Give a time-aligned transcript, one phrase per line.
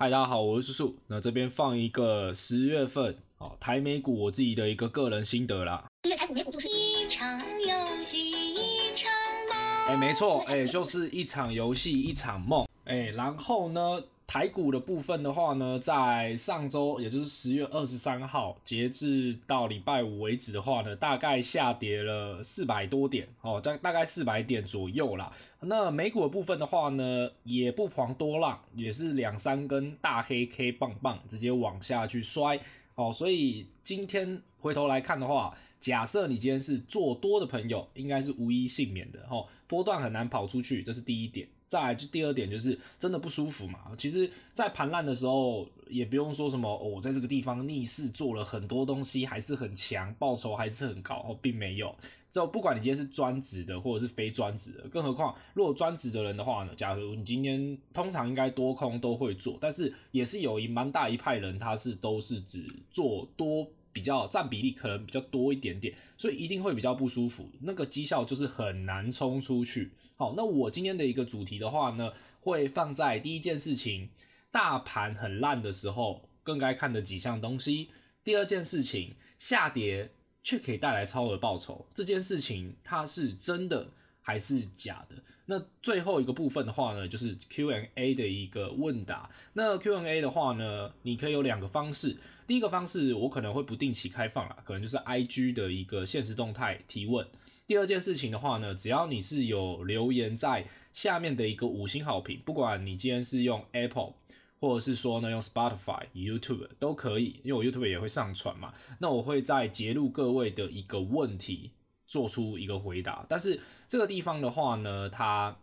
[0.00, 0.96] 嗨，大家好，我是叔叔。
[1.08, 5.84] 那这边放一个十月份哦，台美股我自己的一个个人心得啦。
[6.04, 9.10] 十月台股美股就是一场游戏一场
[9.48, 9.88] 梦。
[9.88, 12.64] 哎，没错，哎，就是一场游戏一场梦。
[12.84, 14.00] 哎，然后呢？
[14.28, 25.32] 台股的部分的话呢，在上周，也就是十月二十三号，截至到礼拜五为止的话呢，大概下跌了四百多点哦，在大概四百点左右啦。
[25.60, 32.60] 那美股的部分的话呢，也不遑多让，也是两三根大黑 K 棒棒直接往下去摔
[32.96, 33.10] 哦。
[33.10, 39.46] 所以今天回头来看的话，假设你今天是做多的朋友，应该是无一幸免的哦。
[39.66, 41.48] 波段很难跑出去，这是第一点。
[41.68, 43.80] 再来就第二点，就是真的不舒服嘛。
[43.96, 51.94] 其实，在盘烂的时候，也不用说什么，我在这个地方逆势做了很多东西，还是很强，报酬还是很高哦，并没有。
[52.30, 63.66] 就不管你今天是专职的，或者是非专职的，更何况如果专职的人的话呢，假如你今天通常应该多空都会做，但是也是有一蛮大一派人，他是都是只做多。
[63.92, 69.92] 比较占比例可能比较多一点点，所以一定会比较不舒服，那个绩效就是很难冲出去。
[70.16, 74.10] 好，那我今天的一个主题的话呢，会放在第一件事情，
[74.50, 77.88] 大盘很烂的时候，更该看的几项东西。
[78.22, 83.92] 第二件事情，下跌却可以带来超额报酬，这件事情它是真的。
[84.28, 85.16] 还是假的。
[85.46, 89.30] 那最后一个部分的话呢，就是 Q&A 的一个问答。
[89.54, 92.14] 那 Q&A 的话呢，你可以有两个方式。
[92.46, 97.26] 第一个方式，我可能会不定期开放啦，可能就是 IG 的一个限时动态提问。
[97.66, 104.12] 第二件事情的话呢，只要你是有留言在下面的一个五星好评，不管你今天是用 Apple，
[104.60, 108.74] 或者是说呢用 Spotify、YouTube 都可以，因为我 YouTube 也会上传嘛。
[108.98, 111.70] 那我会再截录各位的一个问题。
[112.08, 115.56] 做出一个回答，但是这个地方的话呢，他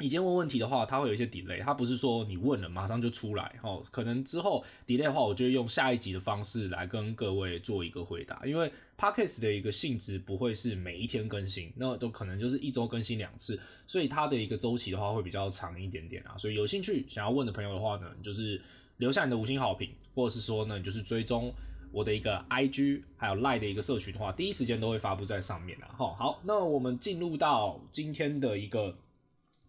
[0.00, 18.60] 已经问问题的话，他会有一些 delay，他不是说你问了马上就出来哦，可能之后 delay 的话，我就用下一集的方式来跟各位做一个回答，因为 podcast 的一个性质不会是每一天更新，那都可能就是一周更新两次，所以它的一个周期的话会比较长一点点啊，所以有兴趣想要问的朋友的话呢，就是
[18.98, 21.54] 留下你的五星好评，或者是说呢，就是追踪。
[21.90, 25.88] 我的一个 IG 还有 Line 的一个社群的话，第一时间都会发布在上面了。
[25.96, 28.96] 哈，好，那我们进入到今天的一个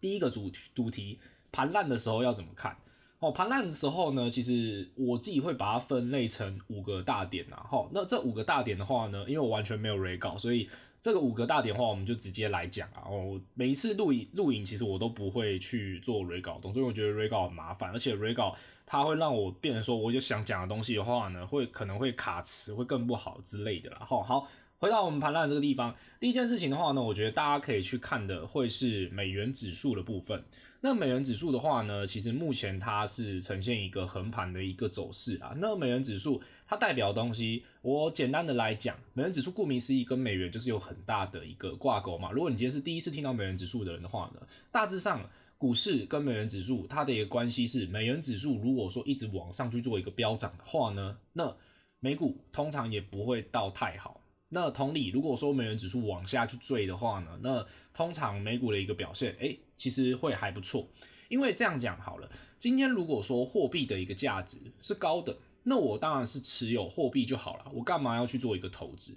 [0.00, 1.18] 第一个主题主题，
[1.50, 2.76] 盘烂的时候要怎么看？
[3.20, 7.56] 哦，盘烂的时候呢，其实我自己会把它分类成五个大点呐。
[7.68, 10.68] 好，那这五个大点的话呢，因为我完全没有 re 稿，所以。
[11.02, 13.00] 这个五个大点的话，我们就直接来讲啊。
[13.08, 18.54] 哦，每一次录影录影，其实我都不会去做 re 稿动作，因为我觉得 re 稿很麻烦，而且 re 稿
[18.84, 24.02] 它会让我变成说，我就想讲的东西的话呢，会可能会卡词，会更不好之类的啦。
[24.02, 24.46] 好，好。
[24.76, 30.44] 回到我们盘烂这个地方，第一件事情的话呢，我觉得大家可以去看的会是美元指数的部分。
[30.82, 35.54] 那美元指数的话呢，其实目前它是呈现一个横盘的一个走势啊。
[35.58, 42.30] 那美元指数它代表的东西，我简单的来讲，美元指数顾名思义跟美元就是有很大的一个挂钩嘛。
[42.32, 44.40] 如果你今天是第一次听到美元指数的人的话呢，
[44.72, 51.54] 大致上股市跟美元指数它的一个关系是，美元指数如果说一直往上去做一个飙涨的话呢，那
[51.98, 54.19] 美股通常也不会到太好。
[54.52, 60.88] 那同理，如果说美元指数往下去坠的话呢，那通常美股的一个表现，诶，其实会还不错。
[61.28, 62.28] 因为这样讲好了，
[62.58, 69.16] 今天如果说货币的一个价值是高的，那我当然是持有货币就好了，我干嘛要去做一个投资？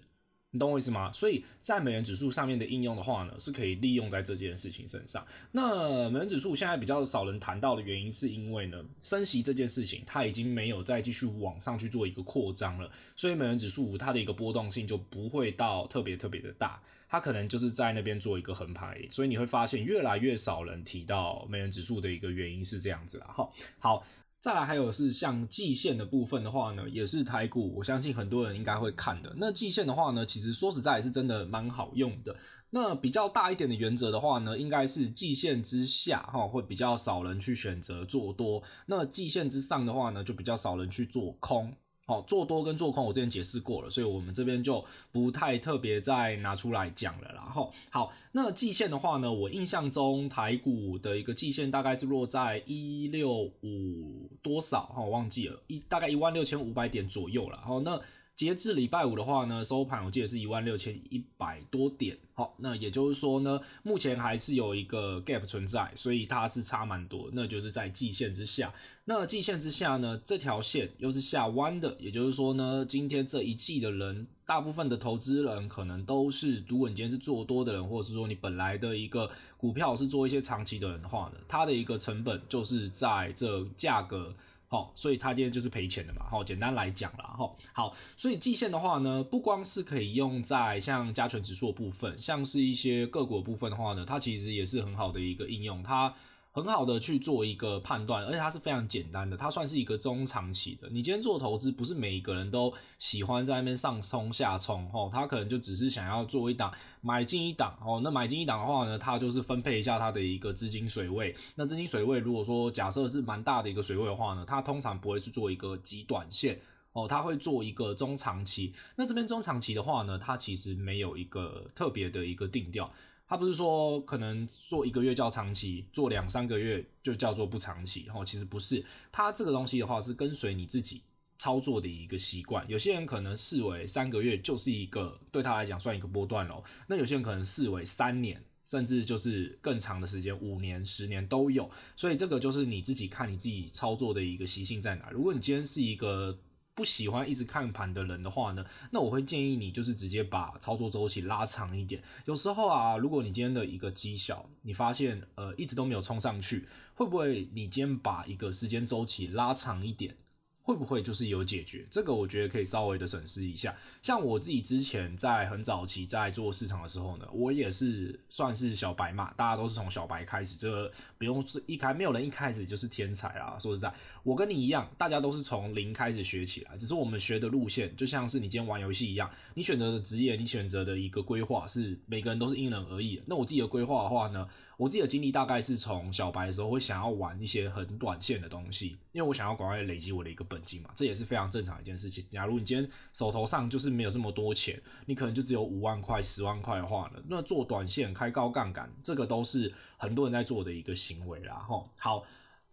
[0.54, 1.12] 你懂我意思吗？
[1.12, 5.26] 所以在美元指数上面的应用的话呢，是可以利用在这件事情身上。
[5.52, 18.96] 那美元指数现在比较少人谈到的原因，是因为呢，升息这件事情它已经没有再继续往上去做一个扩张了，所以美元指数它的一个波动性就不会到特别特别的大，它可能就是在那边做一个横盘。
[19.10, 23.26] 所以你会发现越来越少人提到美元指数的一个原因是这样子啦。
[23.28, 24.06] 好，好。
[24.44, 29.34] 再来还有是像季线的部分的话呢，也是台股，我相信很多人应该会看的。
[29.38, 32.36] 那季线的话呢，其实说实在也是真的蛮好用的。
[32.70, 38.62] 那比较大一点的原则的话呢，应该是季线之下哈，会比较少人去选择做多。
[38.86, 41.74] 那季线之上的话呢，就比较少人去做空。
[42.06, 47.42] 好，做多跟做空我之前解释过了，所以我们这边就不太特别再拿出来讲了啦。
[47.42, 57.58] 哈，好，那季线的话呢，我印象中台股的一个季线大概是落在一六五多少哈，我忘记了，一大概一万六千五百点左右了。
[57.58, 58.02] 好，那。
[58.36, 62.18] 截至礼拜五的话呢，收盘我记得是一万六千一百多点。
[62.36, 68.74] 好，那也就是说呢，目前还是有一个 gap 存在，所以它是差蛮多，那就是在季线之下。
[69.06, 84.34] 那季线之下呢，这条线又是下弯的，也就是说呢，今天这一季的人，大部分的投资人可能都是，如果你今天是做多的人，或者是说你本来的一个股票是做一些长期的人的话呢，它的一个成本就是在这价格。
[84.74, 86.26] 好，所以它今天就是赔钱的嘛。
[86.28, 87.26] 好，简单来讲啦。
[87.38, 95.84] 哈，好，所以季线的话呢，不光是可以用在像加权指数的部分，像是一些个股的部分的话呢，它其实也是很好的一个应用。
[95.84, 96.12] 它
[96.56, 100.88] 很好的去做一个判断，而且它是非常简单的，它算是一个中长期的。
[100.92, 106.72] 你今天做投资，不是每一个人都喜欢在那边上冲下冲，哦，他可能就只是想要做一档
[107.02, 111.36] 买进一档，哦，那买进一档的话呢，他就是分配一下他的一个资金水位。
[111.56, 116.60] 那资金水位如果说假设是蛮大的一个水位的话呢，他通常不会去做一个极短线，
[116.92, 118.72] 哦，他会做一个中长期。
[118.96, 122.94] 那这边中长期的话呢，它其实没有一个特别的一个定调。
[123.34, 128.86] 他不是说可能做一个月叫长期，做两三个月就叫做不长期，哦，其实不是。
[129.12, 131.02] 他这个东西的话是跟随你自己
[131.40, 132.64] 操作的一个习惯。
[132.70, 141.68] 有些人可能视为三个月就是一个对他来讲算一个波段咯，那有些人可能视为三年，甚至就是更长的时间，五年、十年都有。
[141.96, 145.10] 所以这个就是你自己看你自己操作的一个习性在哪。
[145.10, 146.38] 如果你今天是一个
[146.76, 152.02] 不喜欢一直看盘的人的话呢，那我会建议你就是直接把操作周期拉长一点。
[152.26, 160.16] 有时候啊，如果你今天的一个绩效，你发现呃一直都没有冲上去，会不会你今天把一个时间周期拉长一点？
[160.64, 161.86] 会不会就是有解决？
[161.92, 163.76] 这个我觉得可以稍微的审视一下。
[164.02, 173.58] 像我自己之前在很早期在做市场的时候呢，我也是算是小白嘛，大家都是从小白开始，这个不用是一开，没有人一开始就是天才啦。
[173.60, 173.94] 说实在，
[174.24, 183.22] 我跟你一样，大家都是从零开始学起来，只是我们学的路线就像是你今天玩游戏一样，你选择的职业，你选择的一个规划是每个人都是因人而异。
[183.26, 190.48] 那我自己的规划的话呢，我自己的经历大概是从小白的时候会想要玩一些很短线的东西，因为我想要赶快累积我的一个。
[190.54, 192.24] 本金嘛，这也是非常正常一件事情。
[192.30, 201.56] 假如你今天手头上就是没有这么多钱，你可能就只有五万块、十万块的话呢，那做短线开高杠杆，这个都是很多人在做的一个行为啦。
[201.56, 202.24] 吼，好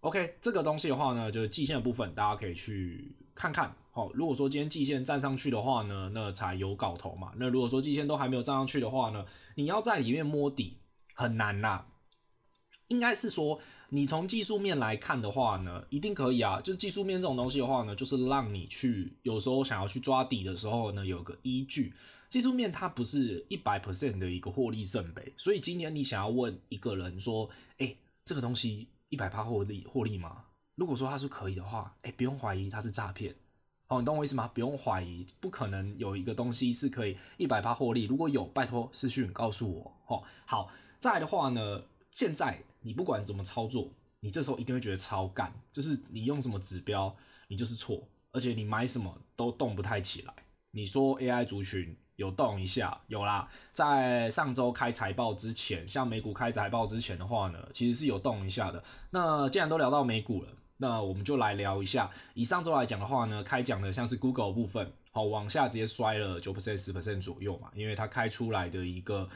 [0.01, 3.75] ，OK，这个东西的话呢，就是季线的部分，大家可以去看看。
[3.93, 7.33] 好，如果说今天季线站上去的话呢，那才有搞头嘛。
[7.37, 9.25] 那如果说季线都还没有站上去的话呢，
[9.57, 10.79] 你要在里面摸底
[11.15, 11.87] 很难啦。
[12.89, 13.61] 应该是说。
[13.93, 16.61] 你从技术面来看的话呢，一定可以啊。
[16.61, 21.93] 就是技术面这种东西的话呢，就是让你去有时候想要去抓底的时候呢，有个依据。
[22.29, 30.45] 技术面它不是一百 percent 的一个获利圣杯，所以今天你想要问一个人说，诶，这个东西一百趴获利获利吗？
[30.77, 33.35] 如果说他是可以的话，诶，不用怀疑他是诈骗。
[33.89, 34.47] 哦，你懂我意思吗？
[34.55, 38.05] 不用怀疑，不可能有一个东西是可以一百趴获利。
[38.05, 39.93] 如果有，拜托私讯告诉我。
[40.07, 40.71] 哦，好，
[41.01, 42.63] 再的话呢，现在。
[42.83, 47.15] 你不管怎么操作，你这时候一定会觉得超干，就是你用什么指标，
[47.47, 50.33] 你就是错，而且你买什么都动不太起来。
[50.71, 58.83] 你说 AI 族群有动一下，有啦，在上周开财报之前，像美股开财报之前的话呢，其实是有动一下的。
[59.11, 60.49] 那既然都聊到美股了，
[60.79, 62.11] 那我们就来聊一下。
[62.33, 69.29] 以上周来讲的话呢，开讲的像是 Google 部分，好，往下直接摔了九 percent、十 percent 左右嘛，因为它开出来的一个。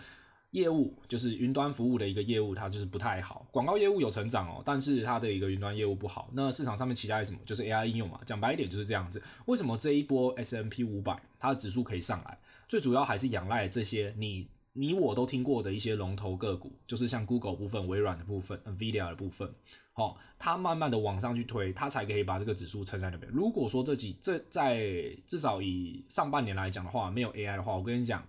[0.55, 3.45] 业务就是云端服务的一个业务，它就是不太好。
[3.51, 6.31] 广告业务有成长哦，但是它的一个云端业务不好。
[6.33, 7.39] 那市场上面期待什么？
[7.45, 8.21] 就是 AI 应用嘛。
[8.25, 9.21] 讲白一点就是这样子。
[9.47, 12.39] 为什么这一波 S M P 500它的指数可以上来？
[12.69, 19.53] 最主要还是仰赖这些你你我都听过的一些龙头个股，就是像 Google 部分、微软的部分、NVIDIA 的部分。
[19.93, 23.29] 好，它慢慢的往上去推，它才可以把这个指数撑在那边。
[23.33, 24.79] 如果说这几这在
[25.27, 28.25] 至少以上半年来讲的话，没有 AI 的话，我跟你讲。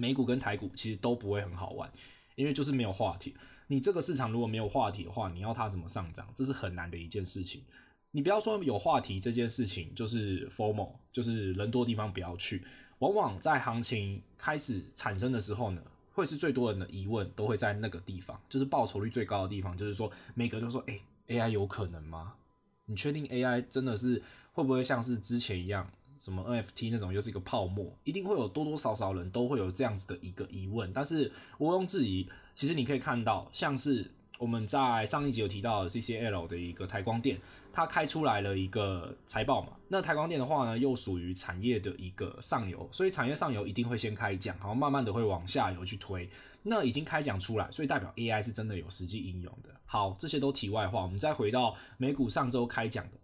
[0.00, 1.90] 美股跟台股其实都不会很好玩，
[2.34, 3.36] 因为就是没有话题。
[3.66, 7.62] 你这个市场如果没有话题的话，你要它怎么上涨，这是很难的一件事情。
[8.12, 12.64] 你不要说有话题这件事情，就是 formal，就是人多地方不要去。
[12.98, 22.34] 往往在行情开始产生的时候呢，会是最多人的疑问都会在那个地方，就是报酬率最高的地方，就是说每个都说，诶，AI 有可能吗？
[22.86, 24.20] 你确定 AI 真的是
[24.52, 25.88] 会不会像是之前一样？
[26.20, 30.92] 什么 NFT 那种又是一个泡沫，一定会有多多少少人都会有这样子的一个疑问。
[30.92, 37.40] 但是毋庸置疑，其实你可以看到，像是我们在上一集有提到 CCL 的一个台光电，
[37.72, 39.72] 它开出来了一个财报嘛。
[39.88, 46.28] 那台光电的话呢，又属于产业的一个上游，所以产业上游一定会先开奖，然后慢慢的会往下游去推。
[46.62, 49.70] 那已经开奖出来，所以代表 AI 是真的有实际应用的。
[49.86, 53.19] 好，这些都题外话，我们再回到美股上周开奖的。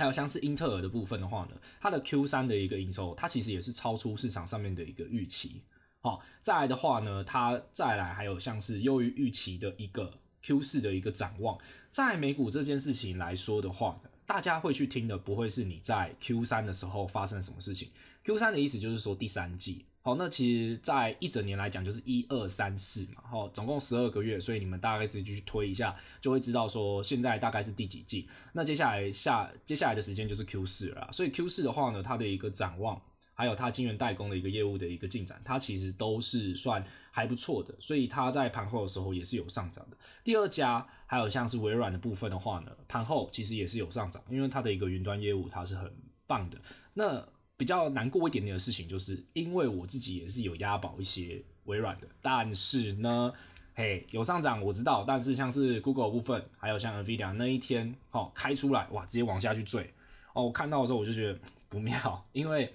[0.00, 5.60] 还有像是英特尔的部分的话呢，它的 Q 三的一个营收，它其实也是超出市场上面的一个预期。
[6.00, 11.58] 好，再来的话呢，它再来还有像是优于预期的一个 Q 四的一个展望。
[11.90, 17.90] 在美股这件事情来说的话呢，大家会去听的不会是你在 Q 三的时候发生了什么事情。
[18.24, 28.26] Q 三的意思就是说第三季，好，那其实，在一整年来讲，就是一二三四嘛，好，总共十二个月，所以你们大概自己去推一下，就会知道说现在大概是第几季。
[28.54, 32.98] 那接下来下接下来的时间就是 Q 四了，所以 Q 四的话呢，它的一个展望，
[33.34, 39.98] 还有它晶圆代工的一个业务的一个进展，它其实都是算还不错的，所以它在盘后的时候也是有上涨的。
[40.24, 45.92] 第二家还有像是微软的部分的话呢，盘后其实也是有上涨，因为它的一个云端业务它是很
[46.26, 46.58] 棒的。
[46.94, 47.28] 那
[47.60, 53.30] 比较难过一点点的事情，就是因为我自己也是有押宝一些微软的，但是呢，
[53.74, 59.92] 嘿，有上涨我知道，但是像是 Google 部分，还有像 Nvidia 那一天，哦，开出来哇，直接往下去坠，
[60.32, 61.38] 哦，我看到的时候我就觉得
[61.68, 62.74] 不妙，因为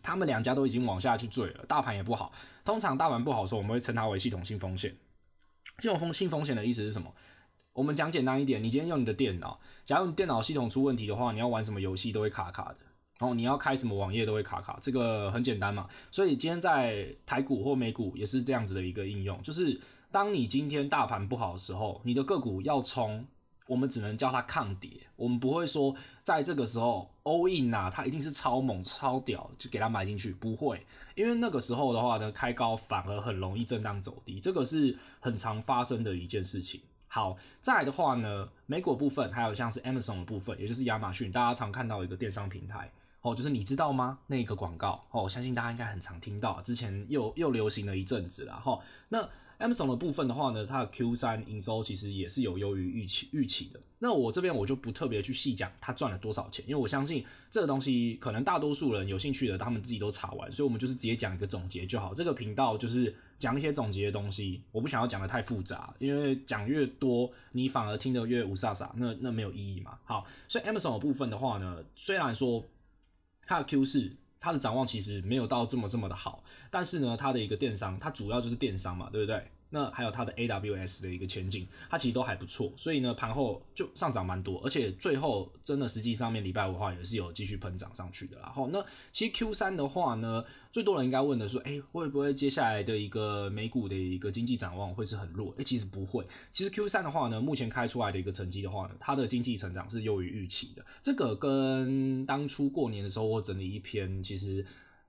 [0.00, 2.32] 他们两家都已经往下去坠了，大盘也不好。
[2.64, 4.94] 通常大盘不好的时候，我们会称它为系统性风险。
[5.80, 7.12] 系统风性风险的意思是什么？
[7.72, 12.76] 我们讲简单一点，你今天用你的电脑，假如你电脑系统出问题的话，你要玩什么游戏都会卡卡的。
[13.18, 15.88] 然后你要开什么网页都会卡卡，这个很简单嘛。
[16.10, 19.80] 所以今天在台股或美股也是这样子的一个应用，就是
[20.12, 23.26] 当你今天大盘不好的时候，你的个股要冲，
[23.66, 36.80] 我们只能叫它抗跌，我们不会说在这个时候 all in 啊，它一定是超猛超屌就给它买进去，不会，因为那个时候的话呢，开高反而很容易震荡走低，这个是很常发生的一件事情。
[37.08, 42.92] 好，再来的话呢，美股部分还有像是 Amazon 的部分，也就是亚马逊，大家常看到一个电商平台。
[43.26, 44.20] 哦，就是你知道吗？
[44.28, 48.78] 那个广告哦，我相信大家应该很常听到，之前又又流行了一阵子了哈。
[49.08, 49.28] 那
[49.58, 53.80] Amazon 的部分的话呢，它的 Q 三营收其实也是有优于预期预期的。
[53.98, 62.14] 那我这边我就不特别去细讲它赚了多少钱，因为我相信这个东西可能大多数人有兴趣的，他们自己都查完，所以我们就是直接讲一个总结就好。
[62.14, 69.98] 这个频道就是讲一些总结的东西，我不想要讲得太复杂，因为讲越多，你反而听得越雾煞煞，那那没有意义嘛。
[70.04, 72.64] 好，所以 Amazon 的部分的话呢，虽然说。
[73.46, 79.50] 它的 Q 四，它的展望其实没有到这么这么的好，但是呢，它的一个电商，它主要就是电商嘛，对不对？
[79.70, 88.38] 那还有它的 AWS 的一个前景，它其实都还不错，所以呢，盘后就上涨蛮多，而且最后真的实际上面礼拜五的话也是有继续喷涨上去的。
[88.38, 95.52] 然后那其实 Q 三的话呢，最多人应该问的说，哎，会不会接下来的一个美股的一个经济展望会是很弱？
[95.58, 96.24] 哎，其实不会。
[96.52, 100.84] 其实 Q 三的话呢，目前开出来的一个成绩的话呢，它的经济成长是优于预期的。
[101.02, 104.64] 这个跟当初过年的时候我整理一篇，其实。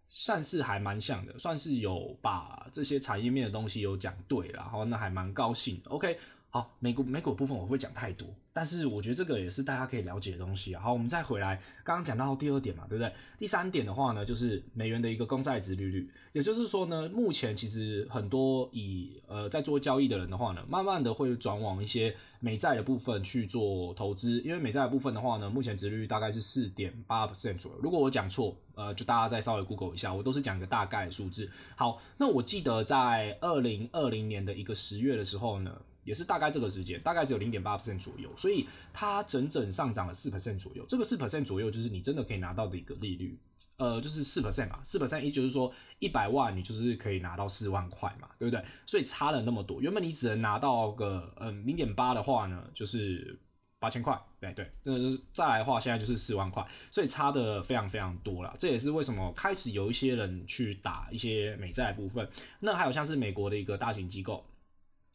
[0.10, 5.82] 算是还蛮像的，算是有把这些产业面的东西有讲对，然后那还蛮高兴。
[5.90, 6.18] OK，
[6.50, 8.28] 好，美股美股部分我会讲太多。
[8.54, 10.82] 但是我觉得这个也是大家可以了解的东西啊。
[10.82, 13.14] 好，我们再回来，刚刚讲到第二点嘛，对不对？
[13.38, 16.10] 第三点的话呢，就是美元的一个公债殖利率。
[16.32, 24.42] 也就是说呢，目前其实很多以呃在做交易的人的话呢，慢慢的会转往一些美债的部分去做投资。
[24.42, 27.80] 因为美债的部分的话呢，目前殖利率大概是四点八 percent 左右。
[27.84, 31.48] 如果我讲错，呃，就大家再稍微 Google 一下，我都是讲一个大概的数字。
[31.76, 35.80] 好，那我记得在二零二零年的一个十月的时候呢。
[36.08, 40.86] 也是大概这个时间，大概只有零点八 percent 左右，所以它整整上涨了四 percent 左右。
[40.88, 43.38] 这个四 percent 左右就是你真的可以拿到的一个利率，
[43.76, 48.64] 呃，就是四 percent 嘛，四 percent 也就是说一百万你就是可以拿到四万块嘛，对不对？
[48.86, 53.38] 所以差了那么多，原本你只能拿到个嗯零点八的话呢，就是
[53.80, 58.56] 八千块，对对，就是再来的话现在就是四万块，所以差的非常非常多了。
[58.58, 62.28] 这也是为什么开始有一些人去打一些美债部分，
[62.62, 64.44] 那还有像是美国的一个大型机构。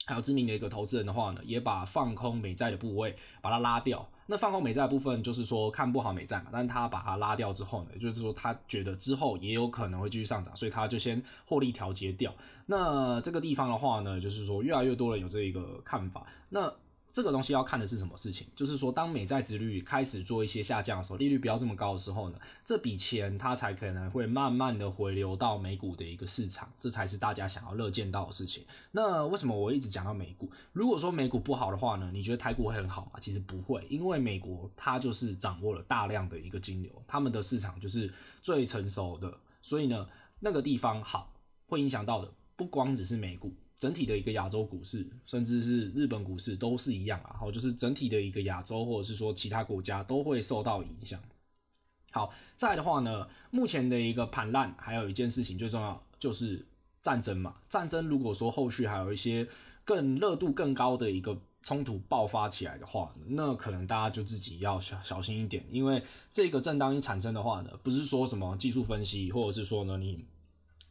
[0.07, 4.09] 还有知名的一个投资人的话呢，也把放空美债的部位把它拉掉。
[4.27, 12.33] 那放空美债部分就是说看不好美债嘛，但是他把它拉掉之后呢，就是说他觉得之后也有可能会继续上涨，所以他就先获利调节掉。
[12.67, 16.27] 那这个地方的话呢，就是说越来越多人有这一个看法。
[16.49, 16.73] 那
[17.13, 18.47] 这个东西要看的是什么事情？
[18.57, 28.65] 就是说，当美债殖利率开始做一些下降的时候，利率不要这么高的时候呢，这笔钱它才可能会慢慢的回流到美股的一个市场，这才是大家想要乐见到的事情。
[28.93, 30.51] 那为什么我一直讲到美股？
[30.73, 33.21] 如果说美股不好的话呢，你觉得台股会很好吗？
[33.21, 40.09] 其实不会，因为美国它就是掌握了大量的一个金流，他们的市场就是最成熟的，所以呢，
[40.41, 41.35] 那个地方好，
[41.67, 43.55] 会影响到的不光只是美股。
[43.83, 47.35] 整体的一个亚洲股市，甚至是日本股市都是一样啊。
[47.37, 51.21] 好，就是整体的一个亚洲，或者是说其他国家都会受到影响。
[52.13, 56.65] 好，再的话呢，目前的一个盘烂，还有一件事情最重要就是
[57.01, 57.57] 战争嘛。
[57.69, 59.49] 战争如果说后续还有一些
[59.85, 70.25] 更热度更高的一个冲突爆发起来的话，那可能大家就自己要小小心一点，因为这个震荡一产生的话呢，不是说什么技术分析，或者是说呢你。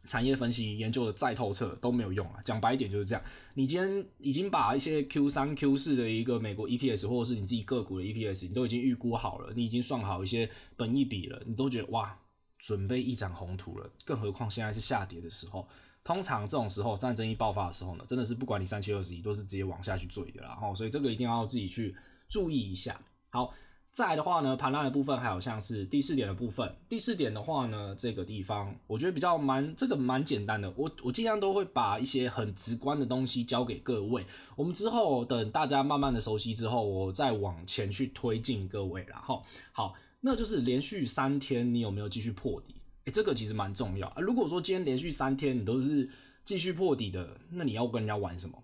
[0.07, 2.41] 产业分析研究的再透彻都没有用啊！
[2.43, 3.23] 讲白一点就是这样。
[3.53, 12.17] 你今天已经把一些 Q 三、Q 四的一个美国 EPS，或者是你自己个股的 EPS，你都已经预估好了，你已经算好一些本益比了，你都觉得哇，
[12.57, 15.67] 准备一展宏图了，更何况现在是下跌的时候。
[16.03, 20.57] 通常这种时候战争一爆发的时候呢，真的是不管你三七二十一，都是直接往下去坠的啦。
[20.59, 21.95] 齁，所以这个一定要自己去
[22.27, 22.99] 注意一下。
[23.29, 23.53] 好，
[23.91, 26.73] 再的话呢，盘烂的部分还有像是第四点的部分。
[26.87, 30.73] 第四点的话呢，这个地方我觉得比较蛮，这个蛮简单的。
[30.77, 34.25] 我我尽量都会把一些很直观的东西交给各位。
[34.55, 39.43] 我们之后等大家慢慢的熟悉之后，我再往前去推进各位然后，
[39.73, 42.75] 好，那就是连续三天你有没有继续破底？
[43.05, 44.21] 诶、这个其实蛮重要啊。
[44.21, 46.09] 如果说今天连续三天你都是
[46.45, 48.57] 继续破底的，那你要跟人家玩什么？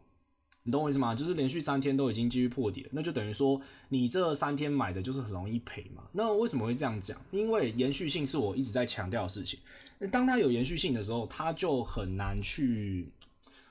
[0.68, 1.16] 你懂我意思吗？
[1.16, 6.04] 就是连续三天都已经继续破底了，那就等于说你这三天买的就是很容易赔嘛。
[6.12, 7.18] 那为什么会这样讲？
[7.32, 9.58] 因为延续性是我一直在强调的事情。
[10.12, 13.08] 当它有延续性的时候，它就很难去。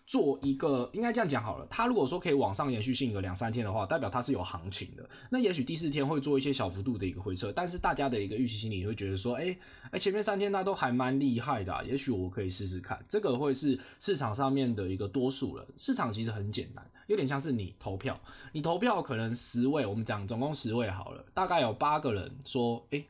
[0.07, 5.09] 做一个应该这样讲好了，它如果说可以往上延续性个两三天的话，代表它是有行情的。
[5.31, 9.59] 那也许第四天会做一些小幅度的一个回撤，但是大家的一个预期心理会觉得说，哎、欸、
[9.91, 13.05] 哎，前面三天它都还蛮厉害的、也许我可以试试看。
[13.09, 15.67] 这个会是市场上面的一个多数人。
[15.77, 18.21] 市场其实很简单，有点像是你投票，
[18.53, 23.05] 你投票可能十位，我们讲总共十位好了，大概有八个人说，哎、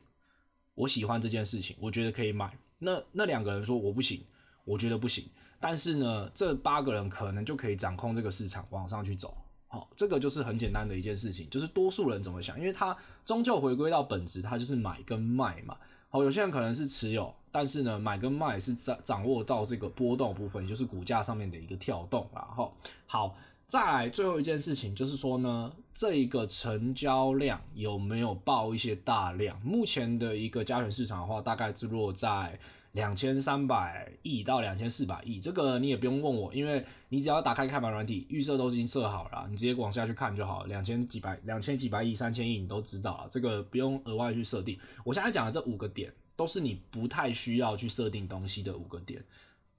[0.73, 2.57] 我喜欢这件事情，我觉得可以买。
[2.79, 4.21] 那那两个人说我不行，
[4.65, 5.23] 我觉得不行。
[5.59, 9.35] 但是呢，这八个人可能就可以掌控这个市场往上去走。
[9.69, 12.95] 好，这个就是很简单的一件事情，就是多数人怎么想，因为他
[13.25, 15.75] 终究回归到本质，他就是买跟卖嘛。
[16.09, 22.47] 好，有些人可能是持有，但是呢，买跟卖是掌掌握到这个波动部分，也就是股价上面的一个跳动啦。
[22.55, 23.35] 好，好，
[23.67, 29.59] 再来最后一件事情就是说呢，这一个成交量有没有爆一些大量？
[29.59, 32.57] 目前的一个加权市场的话，大概是落在。
[32.93, 40.67] 两千三百亿到两千四百亿，这个你也不用问我，因为你只要打开开盘软体，预设都已经设好了，你直接往下去看就好了。
[40.67, 44.79] 两千几百、两千几百亿、三千亿，你都知道了，这个不用额外去设定。
[45.03, 49.23] 我现在讲的这五个点，都是你不太需要去设定东西的五个点，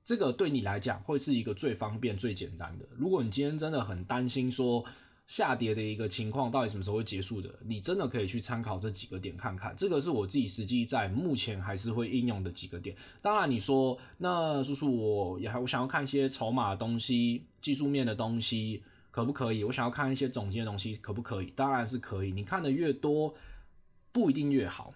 [0.05, 2.87] 这个对你来讲会是一个最方便、最简单的。
[2.97, 4.85] 如果你今天真的很担心说，
[5.29, 7.55] 下跌的一个情况到底什么时候会结束的？
[7.67, 12.97] 你真的可以去参考这几个点看看，这个是我自己实际在目前还是会应用的几个点。
[13.21, 19.63] 当然你说，那叔叔我也还我想要看一些筹码的东西、技术面的东西，可不可以？
[19.65, 21.53] 我想要看一些总结的东西，可不可以？
[21.55, 22.33] 当然是可以。
[22.33, 23.35] 你看的越多，
[24.11, 24.95] 不一定越好。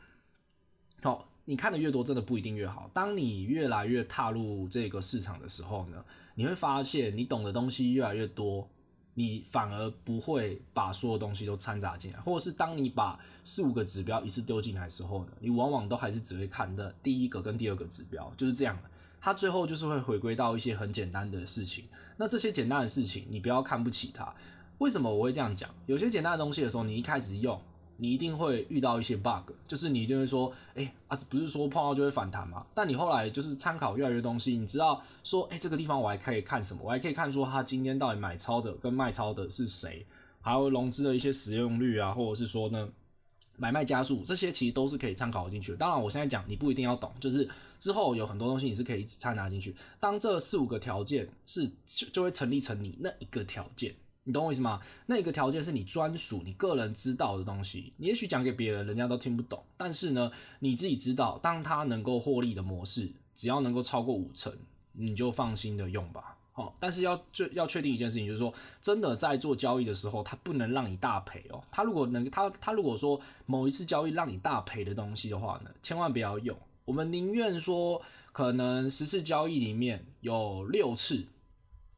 [1.02, 2.90] 好，你看的越多，真的不一定越好。
[2.94, 6.02] 当你越来越踏入这个市场的时候呢，
[6.36, 8.66] 你会发现你懂的东西越来越多。
[9.14, 18.78] 你反而不会把所有东西都掺杂进来，或者是当你把四五个指标一次丢进来的时候呢，你往往都还是只会看的第一个跟第二个指标，就是这样。
[19.20, 21.84] 它最后就是会回归到一些很简单的事情。
[22.16, 24.34] 那这些简单的事情，你不要看不起它。
[24.78, 25.70] 为什么我会这样讲？
[25.86, 27.60] 有些简单的东西的时候，你一开始用。
[28.02, 32.66] 你一定会遇到一些 bug，就是你一定会说，哎、欸、啊，不是说碰到就会反弹吗？
[32.74, 36.82] 但你后来就是参考越来越多东西，你知道说，哎、这个地方我还可以看什么？
[36.82, 40.04] 我还可以看说他今天到底买超的跟卖超的是谁，
[40.40, 42.88] 还有融资的一些使用率啊，或者是说呢，
[43.56, 45.78] 买卖加速这些其实都是可以参考进去的。
[45.78, 49.76] 当然，我现在讲你不一定要懂，就是之后有很多东西你是可以一直掺杂进去。
[50.00, 51.70] 当这四五个条件是
[52.10, 53.94] 就会成立成你那一个条件。
[54.24, 54.80] 你懂我意思吗？
[55.06, 57.92] 那个条件是你专属、你个人知道的东西。
[57.96, 59.64] 你也许讲给别人，人家都听不懂。
[59.76, 60.30] 但是呢，
[60.60, 64.56] 你自己知道，当它能够获利的模式，只要能够超过五成，
[64.92, 66.38] 你就放心的用吧。
[66.52, 71.60] 好，但是要就要确定一件事情，就是说，真的在做交易的时候，它不能让你大赔哦。
[71.72, 76.56] 它如果能，它它如果说某一次交易让你大赔的东西的话呢，千万不要用。
[76.84, 81.26] 我们宁愿说，可能十次交易里面有六次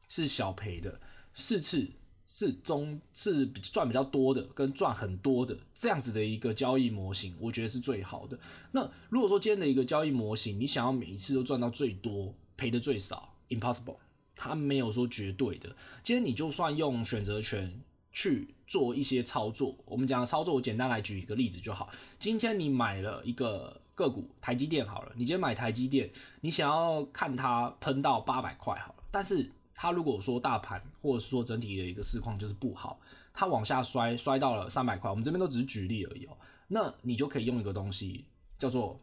[0.07, 0.99] 是小赔的，
[1.35, 1.91] 四次。
[2.37, 8.37] 是中是赚比较多的，跟赚很多的这样子的一个交易模型，我觉得是最好的。
[8.73, 13.95] 那如果说今天的一个交易模型，你想要每一次都赚到最多，赔的最少，impossible，
[14.35, 15.73] 它没有说绝对的。
[16.03, 17.79] 今天你就算用选择权
[18.11, 21.89] 去做一些操作，我们讲的操作，我简单来举一个例子就好。
[22.19, 29.49] 今天你买了一个个股，台积电好了，你今天买台积电，你想要看它喷到八百块好了，但是。
[29.77, 32.97] 它如果说大盘或者说整体的一个市况就是不好，
[33.33, 36.37] 它往下摔摔到了三百块，我们这边都只是举例而已哦。
[36.69, 38.23] 那你就可以用一个东西
[38.57, 38.97] 叫做，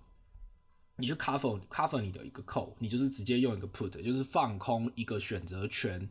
[0.97, 6.09] 你去 cover cover 你的一个 call，你就是直接用一个 put，就是放空一个选择权，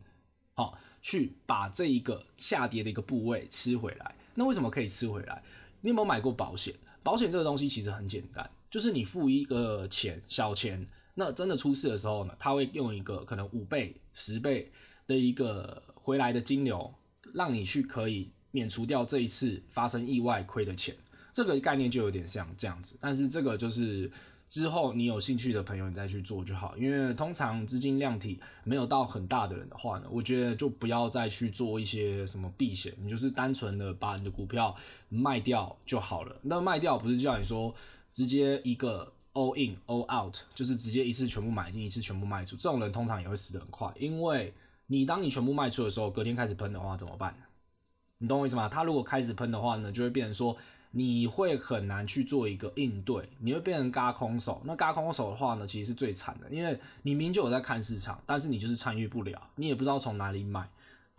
[0.54, 4.14] 好，去把这一个下跌的一个部位吃回来。
[4.36, 5.42] 那为什么可以吃回来？
[5.80, 6.72] 你有没有买过保险？
[7.02, 10.88] 保险这个东西其实很简单，就是你付一个钱小钱。
[11.14, 14.70] 那真的出事的时候呢，他会用一个可能五倍、十倍
[15.06, 16.92] 的一个回来的金流，
[17.34, 20.96] 让你去可以免除掉这一次发生意外亏的钱。
[21.32, 24.10] 这个概念就有点像这样子，但是这个就是
[24.48, 26.76] 之后你有兴趣的朋友，你再去做就好。
[26.76, 34.76] 因为通常资金量体没有到很大的人的话呢，我觉得就不要再去做一些什么避险，你就是单纯的把你的股票
[35.08, 36.36] 卖掉就好了。
[36.42, 37.74] 那卖掉不是叫你说
[38.12, 42.56] 直接一个 all in all out，就是直接一次全部买进，一次全部卖出。
[42.56, 44.52] 这种人通常也会死得很快，因为
[44.86, 47.34] 你当你全部卖出的时候，隔天开始喷的话怎么办？
[48.18, 48.68] 你懂我意思吗？
[48.68, 50.56] 他如果开始喷的话呢，就会变成说。
[50.94, 54.60] 你会很难去做一个应对，你会变成轧空手。
[54.66, 60.68] 那轧空手的话呢，其实是最惨的，因为你明明就有在看市场，但是你就是参与不了，你也不知道从哪里买。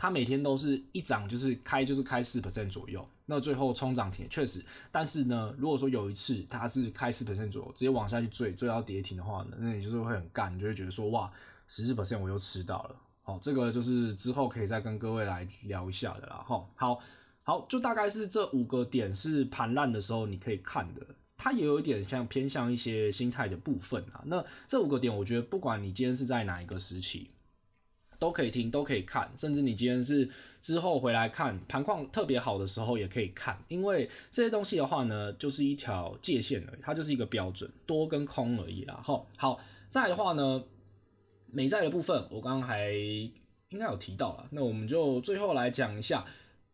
[0.04, 4.62] 它每天都是一涨就是开，就是开四 percent 左右，那最后冲涨停确实。
[4.92, 11.32] 但是呢，如果说有一次它是开四 percent 左右，直接往下去追，追到跌停的话呢，那你就是会很干，你就会觉得说哇，
[11.70, 12.96] 十四 percent 我又吃到了。
[13.22, 16.44] 好，这个就是之后可以再跟各位来聊一下的啦。
[16.46, 17.00] 好，好。
[17.44, 21.02] 好，就大概是这五个点是盘烂的时候你可以看的，
[21.38, 24.22] 它也有一点像偏向一些心态的部分啊。
[24.26, 27.30] 那这五个点，我觉得不管你今天是在哪一个时期，
[28.24, 30.30] 都可以听，都可以看，甚至你今天是
[30.62, 38.98] 之后回来看盘况特别好的时候也可以看，因为这些东西的话呢，就是一条界限而已，它就是一个标准，多跟空而已啦。
[39.04, 39.60] 好，好，
[39.90, 40.64] 再的话呢，
[41.52, 46.26] 美债的部分我刚刚还应该有提到了，那我们就最后来讲一下。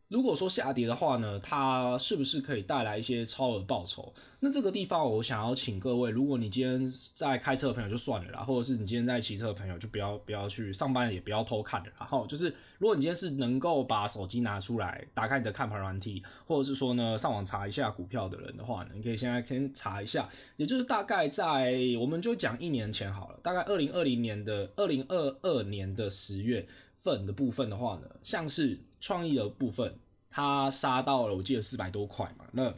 [0.10, 4.12] 如果说下跌的话呢，它是不是可以带来一些超额报酬？
[4.40, 11.92] 那这个地方我想要请各位，如果你今天在开车的朋友就算了啦，或者是你今天在骑车的朋友就不要不要去上班，也不要偷看了。
[12.00, 26.68] 然后就是，如果你今天是能够把手机拿出来，打开你的看盘软体，或者是说呢上网查一下股票的人的话呢，你可以现在先查一下，也就是大概在我们就讲一年前好了，大概二零二零年的二零二二年的十月
[27.00, 28.80] 份的部分的话呢，像是。
[29.02, 29.98] 创意的部分，
[30.30, 32.76] 它杀到了，我记得四百多块嘛，那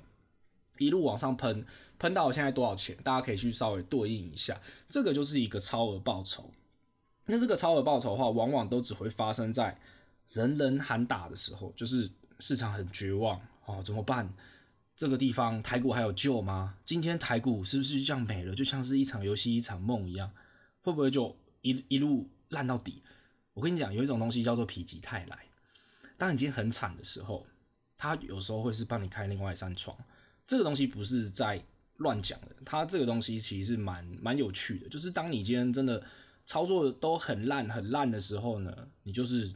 [0.78, 1.66] 一路往上喷，
[1.98, 2.96] 喷到现在多少钱？
[3.04, 6.52] 大家可以去稍微对应一下，这个就是一个超额报酬。
[7.26, 9.76] 那这个超额报酬的话，往往都只会发生在
[10.30, 12.08] 人人喊打的时候，就是
[12.38, 14.32] 市场很绝望哦，怎么办？
[14.96, 16.76] 这个地方台股还有救吗？
[16.86, 18.54] 今天台股是不是就这样没了？
[18.54, 20.32] 就像是一场游戏一场梦一样，
[20.82, 23.02] 会不会就一一路烂到底？
[23.54, 25.46] 我跟你讲，有一种东西叫做否极泰来。
[26.18, 27.46] 当你今天很惨的时候，
[27.98, 29.98] 他有时候会是帮你开另外一扇窗。
[30.48, 31.64] 这个东西不是在
[31.98, 34.90] 乱讲的，它这个东西其实是蛮蛮有趣的。
[34.90, 36.04] 就是当你今天真的
[36.46, 39.54] 操作都很烂很烂的时候呢，你就是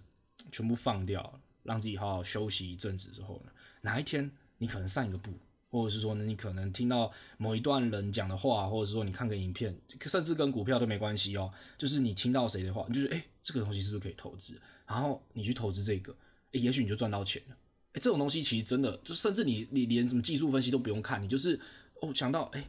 [0.51, 5.31] 全部放掉，让自己好好休息一阵子之后呢，哪一天你可能上一个步，
[5.75, 11.51] 或者是说呢，你可能听到某一段人讲的话，或者是说你看个影片，甚至跟股票都没关系哦。
[11.77, 14.59] 就是你听到谁的话，你就是诶、欸，这个东西是不是可以投资？
[14.88, 16.15] 然后你去投资这个。
[16.53, 17.55] 欸、也许你就赚到钱了。
[17.88, 21.59] 哎、欸，这种东西其实真的，就甚至你你连什么技术分析都不用看，你就是
[22.01, 22.65] 哦想到哎、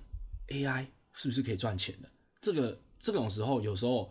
[0.48, 2.10] AI 是不是可以赚钱的？
[2.40, 4.10] 这个这种时候有时候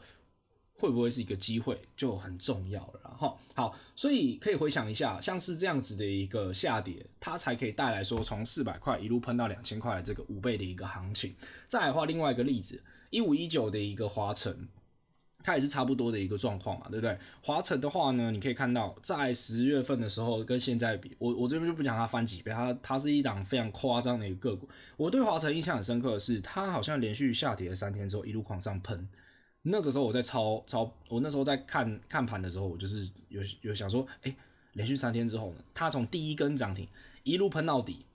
[0.78, 3.00] 会不会是一个机会就很重要了。
[3.04, 11.36] 然后好，所以可以回想一下，像是这样子的一个下跌，它才可以带来说从四百块一路喷到两千块的这个五倍的一个行情。
[11.68, 14.68] 再来的话，另外一个例子，一五一九的一个华晨。
[15.44, 17.16] 它也是差不多的一个状况嘛，对不对？
[17.44, 24.68] 华晨的话呢，你可以看到在十月份的时候跟现在比，我我这边就不讲它翻几倍，它它是一档非常夸张的一个个股。
[24.98, 29.08] 我对华晨印象很深刻的是，它好像连续下跌了三天之后一路狂上喷。
[29.68, 34.36] 那个时候我在抄抄，我那时候在看看盘的时候，我就是有有想说，哎，
[34.74, 36.88] 连续三天之后呢，它从第一根涨停
[37.24, 38.06] 一路喷到底。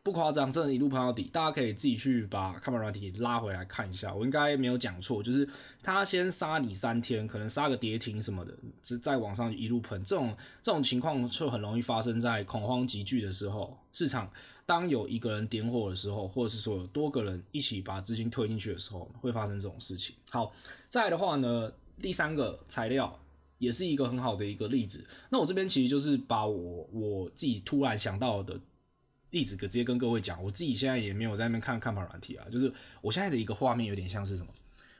[0.00, 4.14] 不夸张，真的一路喷到底，大家可以自己去把看盘软体拉回来看一下。
[4.14, 5.46] 我应该没有讲错，就是
[5.82, 10.02] 他先杀你三天，可能杀个跌停什么的，只再往上一路喷。
[10.02, 14.30] 这种这种情况就很容易发生在恐慌急剧的时候，市场
[14.64, 20.14] 当有一个人点火的时候，或者是说有多个人一起把资金推进去的时候，会发生这种事情。
[20.30, 20.50] 好，
[20.88, 23.20] 再的话呢，第三个材料
[23.58, 25.04] 也是一个很好的一个例子。
[25.30, 28.60] 那我这边其实就是把我我自己突然想到的。
[29.30, 32.72] 例子，可直接跟各位讲，我自己现在也没有在那边看看盘软体啊，就是
[33.02, 34.50] 我现在的一个画面有点像是什么，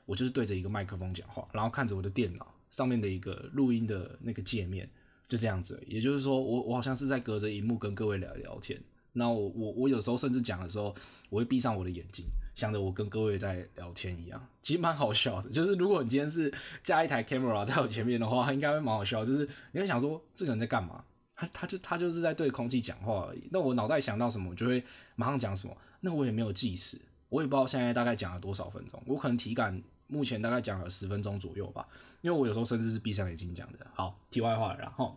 [0.05, 4.87] 我就是对着一个麦克风讲话，然后看着我的电脑上面的一个录音的那个界面，
[5.27, 5.83] 就这样子。
[5.87, 8.79] 也就是说，我我好像是在隔着荧幕跟各位聊聊天。
[9.19, 10.95] 那我我我有时候甚至讲的时候，
[11.29, 15.51] 我会闭上我的眼睛，想着我跟各位在聊天一样，其实蛮好笑的。
[15.51, 16.51] 就是如果你今天是
[16.83, 19.25] 加一台 camera 在我前面的话，应该会蛮好笑。
[19.25, 21.05] 就是你会想说，这个人在干嘛？
[21.35, 23.49] 他他就他就是在对空气讲话而已。
[23.53, 24.83] 那我脑袋想到什么，我就会
[25.15, 25.77] 马上讲什么。
[26.01, 29.03] 那我也没有计时，我也不知道现在大概讲了多少分钟。
[29.07, 31.87] 我可能体感目前大概讲了十分钟左右吧，
[32.23, 33.87] 因为我有时候甚至是闭上眼睛讲的。
[33.95, 35.17] 好，题外话，然后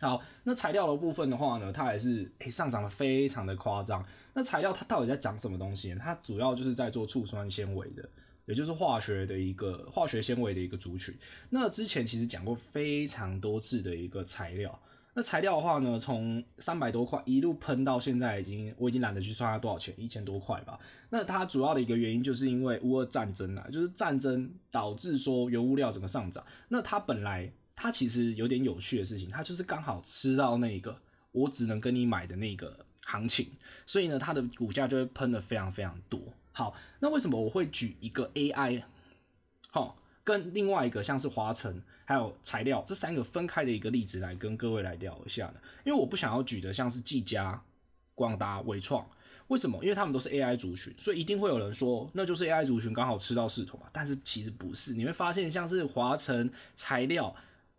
[0.00, 4.04] 好，那材料的部分的话呢，它还是诶、欸、上涨的非常的夸张。
[4.32, 5.94] 那材料它到底在涨什么东西？
[5.96, 8.08] 它主要就是在做醋酸纤维的，
[8.46, 11.12] 也就是化学的一个化学纤维的一个族群。
[11.50, 14.80] 那之前其实讲过非常多次的一个材料。
[15.14, 20.78] 那材料的话呢，从三百多块一路喷到现在，已经我已经懒得去算它多少钱，一千多块吧。
[21.10, 26.44] 那它主要的一个原因就是因为乌俄战争啊，就是战争导致说原物料整个上涨。
[26.68, 33.48] 那它本来它其实有点有趣的事情，它就是刚好吃到那个我只能跟你买的那个行情，
[33.86, 36.20] 所以呢，它的股价就会喷得非常非常多。
[36.52, 38.82] 好，那为什么我会举一个 AI？
[39.70, 41.80] 好，跟另外一个像是华城。
[42.08, 47.62] 还有材料这三个分开的一个例子来跟各位来聊一下呢，因为我不想要举的像是技嘉、
[48.14, 49.06] 广达、纬创，
[49.48, 49.78] 为什么？
[49.82, 53.88] 因为他们都是 AI 族群，所以一定会有人说那就是 AI 族群刚好吃到势头嘛。
[53.92, 57.36] 但是其实不是，你会发现像是华城、材料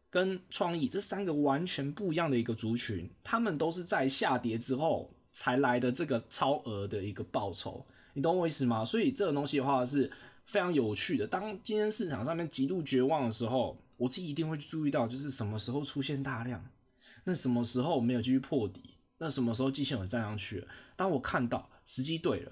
[0.09, 8.83] 跟创意这三个完全不一样的一个族群，他们都是在下跌之后才来的这个超额的一个报酬，你懂我意思吗？
[8.83, 10.11] 所以这个东西的话是
[10.45, 11.27] 非常有趣的。
[11.27, 16.65] 当今天市场上面极度绝望的时候，我自己一定会注意到，就是什么时候出现大量，
[17.25, 20.67] 那什么时候没有继续破底，那什么时候季线有站上去了。
[20.95, 22.51] 当我看到时机对了，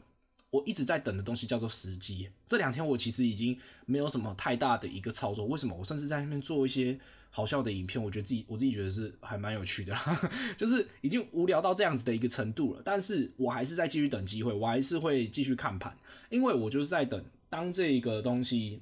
[0.58, 2.30] 我一直在等的东西叫做时机。
[2.48, 5.76] 这两天我其实已经没有什么太大的一个操作，为什么？
[5.76, 9.96] 我甚至在那边做一些好笑的影片，我觉得自己我自己觉得是还蛮有趣的，
[10.58, 12.82] 就是已经无聊到这样子的一个程度了。
[12.84, 15.96] 但是我还是在继续等机会，我还是会继续看盘，
[16.30, 18.82] 因为我就是在等当这个东西。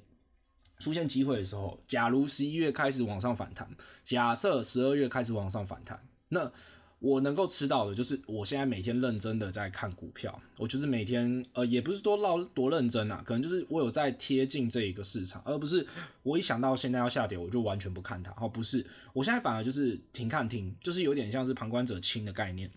[0.78, 3.66] 出现机会的时候，假如十一月开始往上反弹，
[4.04, 6.52] 假设十二月开始往上反弹，那
[6.98, 15.86] 我能够吃到的就是我现在每天认真的在看股票，我就是每天呃也不是多唠多认真啊，可能就是我有在贴近这一个市场，而不是
[16.22, 22.70] 我一想到现在要下跌我就完全不看它，哦不是，我现在反而就是停看听，就是有点像是旁观者清的概念。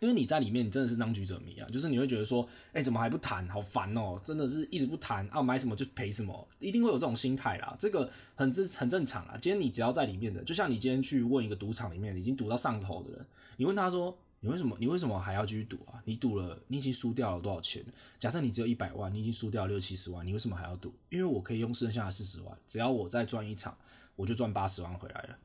[0.00, 3.48] 因为你在里面，你真的是当局者迷啊，就是你会觉得说，哎、怎么还不谈？
[3.48, 7.74] 好烦哦、真的是一直不谈啊，买什么就赔什么，一定会有这种心态啦。
[7.78, 9.38] 这个很正很正常啊。
[9.40, 16.02] 今天你只要在里面的，就像你今天去问一个赌场里面已经赌到上头的人，你问他说，你为什么你为什么还要继续赌啊？
[16.04, 17.82] 你赌了，你已经输掉了多少钱？
[18.18, 20.92] 假设你只有一百万，你已经输掉了六七十万，你为什么还要赌？
[21.08, 23.76] 因为我可以用剩下的四十万，只要我再赚一场，
[24.14, 25.38] 我就赚八十万回来了。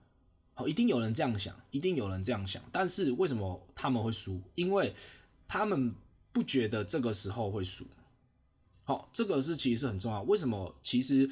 [0.67, 2.61] 一定有人这样想，一定有人这样想。
[2.71, 4.41] 但是为什么他们会输？
[4.55, 4.93] 因为
[5.47, 5.93] 他们
[6.31, 7.85] 不觉得这个时候会输。
[8.83, 10.21] 好，这个是其实是很重要。
[10.23, 10.75] 为什么？
[10.81, 11.29] 其实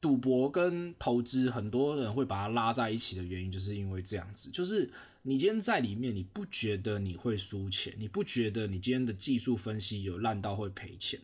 [0.00, 4.50] 赌博跟投资，很多人会把它拉在一起的原因，就是因为这样子。
[4.50, 4.90] 就是
[5.22, 11.20] 你今天在里面，你不觉得你会输钱，你不觉得你今天的技术分析有烂到会赔钱，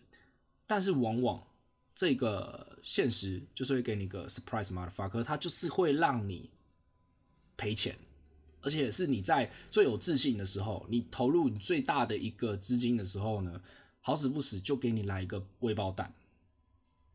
[0.66, 1.42] 但是往往
[1.94, 6.50] 这个现实就是会给你个 surprise motherfucker，它就是会让你。
[7.56, 7.96] 赔钱，
[8.60, 13.60] 而且是你在最有自信的时候，你投入你最大的一个资金的时候呢，
[14.00, 16.12] 好死不死就给你来一个未爆弹。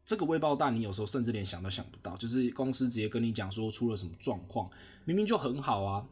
[0.06, 4.68] 这个未爆弹，你有时候甚至连想都想不到，就是公司直接跟你讲说出了什么状况，
[5.06, 6.04] 明明就很好啊，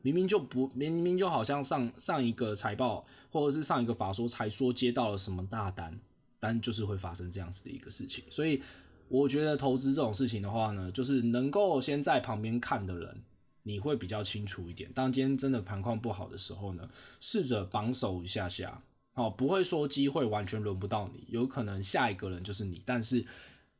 [0.00, 6.00] 明明就不明明就好像上上一个财报或者是上一个法说才说接到了什么大单，
[6.40, 8.24] 但就是会发生这样子的一个事情。
[8.30, 8.62] 所以
[9.08, 13.22] 我觉得投资这种事情的话呢，就是能够先在旁边看的人。
[13.62, 14.92] 你会比较清楚一点。
[14.92, 16.88] 当今天真的盘况不好的时候呢，
[17.20, 18.82] 试着绑手一下下，
[19.14, 23.24] 哦，不会说机会完全轮不到你，有可能下一个人就是你，但是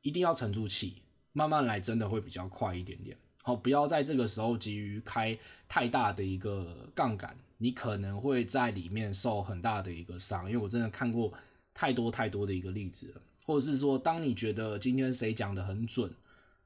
[0.02, 3.16] 一定要沉住气，慢慢来，真的会比较快一点点。
[3.42, 5.36] 好，不要在这个时候急于开
[5.68, 10.46] 太大的一个杠杆，你可能会在里面受很大的一个伤。
[10.46, 11.32] 因为我真的看过
[11.74, 16.14] 太多太多的一个例子了，或者是说，当你觉得今天谁讲的很准，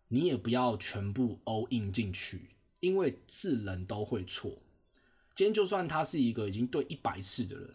[0.08, 2.50] 你也不要全部 all in 进去。
[2.86, 4.48] 因为是人都会错，
[5.34, 7.74] 今天就算他是一个已经对一百次的人，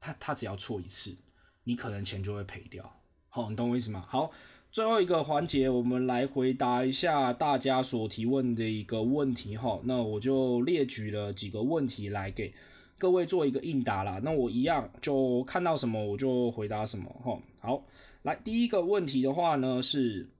[0.00, 1.14] 他他只要错一次，
[1.64, 2.90] 你可能钱就会赔掉。
[3.28, 4.06] 好，你懂我意思吗？
[4.08, 4.30] 好，
[4.72, 9.58] 最后一个环节，我们来回答一下大家所提问的一个问题。
[9.58, 12.54] 哈，那我就列举了几个问题来给
[12.98, 14.18] 各位做一个应答啦。
[14.24, 17.10] 那我一样就看到什么我就回答什么。
[17.22, 17.84] 哈，好，
[18.22, 20.30] 来第一个问题的话呢是，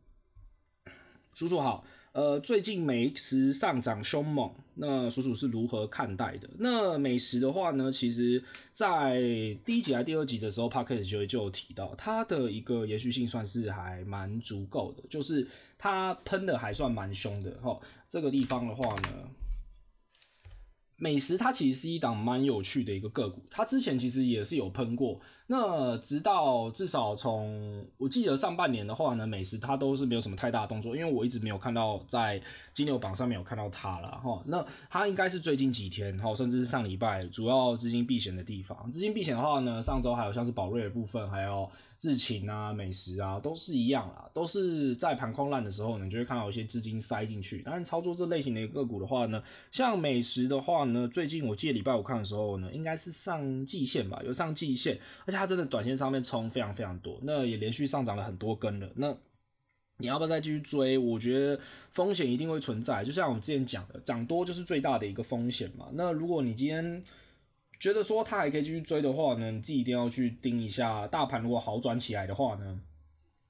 [1.35, 1.85] 叔叔好。
[2.17, 6.49] 呃，最近美食上涨凶猛，那叔叔是如何看待的？
[6.57, 9.21] 那美食的话呢，其实在
[9.67, 17.79] 第一集还第二集的时候，Podcast 就就有提到，它的一个延续性算是还蛮足够的，就是它喷的还算蛮凶的哈。
[18.09, 19.11] 这个地方的话呢，
[20.99, 32.41] 美食它其实是一档蛮有趣的一个个股，它之前其实也是有喷过，那直到至少从我记得上半年的话呢，美食它都是没有什么太大的动作，因为我一直没有看到在
[32.73, 34.43] 金牛榜上面有看到它了哈。
[34.47, 38.91] 那它应该是最近几天哈，甚至是上礼拜主要资金避险的地方。
[38.91, 47.63] 资金避险的话呢，上周还有像是宝瑞的部分，还有智勤啊、美食啊，都是一样啦，都是在盘况烂的时候呢，你就会看到有些资金塞进去。
[47.65, 55.37] 但是操作这类型的个股的话呢，像美食的话呢，最近我记得礼拜五看的时候呢，应该是上季线吧，有上季线，而且。
[55.37, 58.91] 它真的短线上面冲非常非常多，那也连续上涨了很多根了。
[58.95, 59.15] 那
[59.99, 60.97] 你要不要再继续追？
[60.97, 65.89] 我觉得风险一定会存在，就像我们之前讲的，涨多就是最大的一个风险嘛。
[65.93, 67.03] 那如果你今天
[67.79, 72.81] 觉得说它还可以继续追的话呢，你自己一定要去盯一下大盘，如果好转起来的话呢，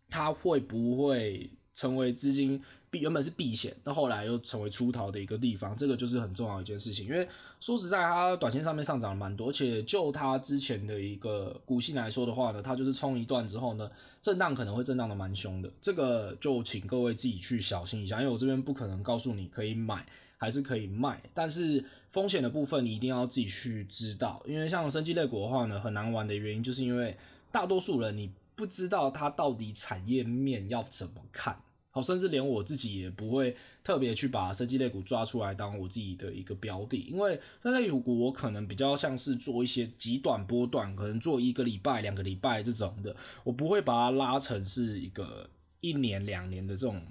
[0.09, 2.61] 它会不会成为资金
[2.91, 3.01] 避？
[3.01, 6.93] 原本是避险，到后来又成为出逃的一个地方，这个就是很重要的一件事？
[6.93, 7.07] 情。
[7.07, 7.29] 因为
[7.61, 13.91] 说实在，它短线上面上涨了蛮多，而且就它之前的一个股性来说的话呢，它就是冲一段之后呢，
[14.23, 15.71] 震荡可能会震荡的蛮凶的。
[15.83, 20.07] 这个就请各位自己去小心一下，因为我这边不可能告诉你可以买
[20.39, 21.85] 还是可以卖，但是
[22.17, 24.43] 风险的部分你一定要自己去知道。
[24.47, 27.15] 因为像生技类股的话呢，很难玩的原因就是因为
[27.53, 31.61] 大多数人你不知道它到底产业面要怎么看。
[31.91, 45.49] 好甚至连我自己也不会特别去把生技类股抓出来当我自己的一个标的，因为生技类股我可能比较像是做一些极短波段，可能做一个礼拜、两个礼拜这种的，我不会把它拉成是一个
[45.83, 47.03] 一年、两年的这种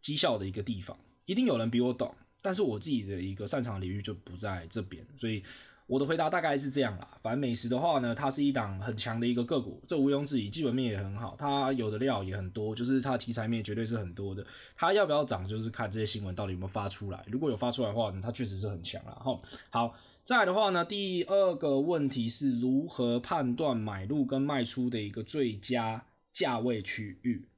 [0.00, 0.94] 绩效的一个地方。
[1.26, 2.14] 一定有人比我懂，
[2.48, 5.42] 但是我自己的一个擅长领域就不在这边，所以。
[5.86, 14.46] 我的回答大概是这样啦，反正美食的话呢，它是一档很强的一个个股，这毋庸置疑，基本面也很好，它有的料也很多，就是它题材面绝对是很多的。
[14.76, 17.24] 它要不要涨，就是看这些新闻到底有没有发出来。
[17.26, 19.12] 如果有发出来的话呢，它确实是很强啦。
[19.12, 19.40] 哈。
[19.70, 27.48] 好，再的话呢，第二个问题是如何判断买入跟卖出的一个最佳价位区域？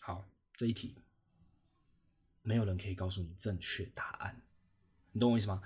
[0.00, 0.24] 好，
[0.56, 0.94] 这一题
[2.42, 4.42] 没有人可以告诉你正确答案，
[5.12, 5.62] 你懂我意思吗？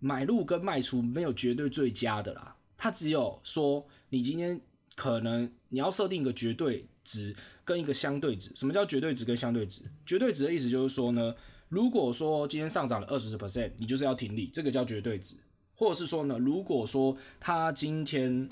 [0.00, 4.60] 买入跟卖出没有绝对最佳的啦，它只有说你今天
[4.94, 8.52] 可能你要设定一个绝对值跟一个相对值。
[8.54, 9.82] 什么叫绝对值跟相对值？
[10.06, 11.34] 绝对值的意思就是说呢，
[11.68, 15.36] 如果说今天上涨了二十 percent，你就是要停利，这个叫绝对值。
[15.74, 18.48] 或者是说呢，如果说它今天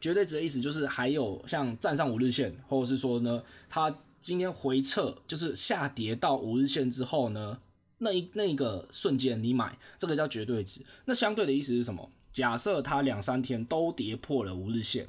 [0.00, 3.90] 绝对值的意思就是还有像站上五日线，或者是说呢，它
[4.26, 7.60] 今天回撤就是下跌到五日线之后呢。
[7.98, 10.84] 那一那一个瞬间你买，这个叫绝对值。
[11.04, 12.10] 那相对的意思是什么？
[12.32, 15.06] 假设它两三天都跌破了五日线，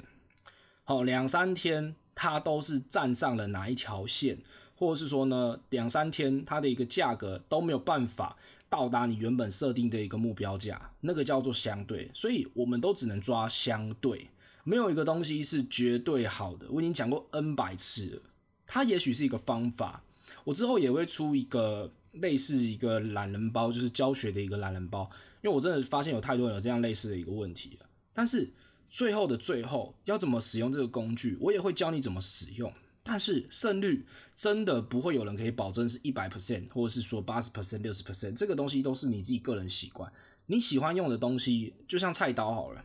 [0.84, 4.38] 好，两三天它都是站上了哪一条线，
[4.76, 8.36] 或者是说呢，两三天它的一个价格都没有办法
[8.68, 12.08] 到达你原本设定的一个目标价，那个叫做相对。
[12.14, 14.28] 所以我们都只能抓相对，
[14.62, 16.68] 没有一个东西是绝对好的。
[16.70, 18.22] 我已经讲过 N 百次了，
[18.68, 20.04] 它也许是一个方法，
[20.44, 21.90] 我之后也会出一个。
[22.12, 25.08] 类似一个懒人包，就是教学的一个懒人包，
[25.42, 27.86] 因为我真的发现有太多有这样类似的一个问题了。
[28.14, 28.50] 但是
[28.88, 32.72] 最后的最后，要怎么使用这个工具，我也会教你怎么使用。
[33.04, 34.04] 但是胜率
[34.34, 40.10] 真的不会有人可以保证是一百 percent，或者是说八十 percent、六十 percent，这个东西都是你自己个人习惯。
[40.46, 42.82] 你喜欢用的东西，就像菜刀好了，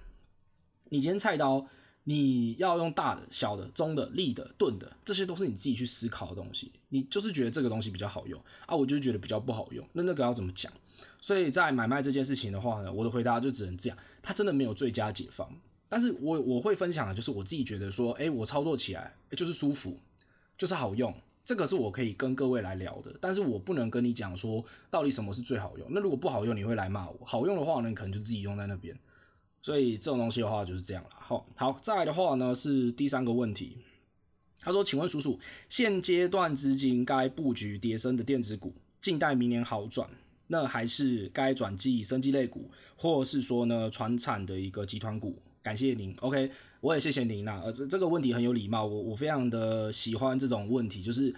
[0.90, 1.66] 你今天菜刀。
[2.06, 6.72] 你要用大的、小的、中的、立的、钝的，这些都是你自己去思考的东西。
[6.90, 9.88] 你就是觉得这个东西比较好用啊，我就觉得比较不好用。
[9.94, 10.72] 那那个要怎么讲？
[11.22, 13.98] 所以在买卖这件事情的话呢，我的回答就只能这样。
[14.22, 15.50] 它真的没有最佳解方，
[15.88, 19.98] 但是我我会分享的就是我自己觉得说，哎，我操作起来就是舒服，
[20.58, 21.14] 就是好用。
[21.46, 25.88] 这个是我可以跟各位来聊的，但是我不能跟你讲说到底什么是最好用。
[25.92, 28.98] 那如果不好用，你会来骂我；好用的话呢，你可能就自己用在那边。
[29.64, 31.10] 所以这种东西的话就是这样了。
[31.18, 33.78] 好，好，再来的话呢是第三个问题。
[34.66, 40.10] 他说：“请问叔叔，现阶段资金该布局跌升的电子股，静待明年好转，
[40.48, 45.42] 那还是该转进生技类股，或是说呢传产的一个集团股？
[45.62, 46.16] 感谢您。
[46.22, 46.50] OK，
[46.80, 47.62] 我也谢谢您呐。
[47.64, 51.36] 呃，这这个问题很有礼貌，我我非常的喜欢这种问题，就是